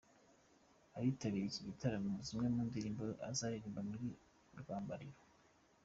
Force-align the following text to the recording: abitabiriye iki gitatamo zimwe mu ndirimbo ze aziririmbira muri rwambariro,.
abitabiriye 0.97 1.47
iki 1.49 1.61
gitatamo 1.67 2.13
zimwe 2.27 2.47
mu 2.53 2.61
ndirimbo 2.69 3.01
ze 3.11 3.15
aziririmbira 3.29 3.87
muri 3.89 4.07
rwambariro,. 4.61 5.19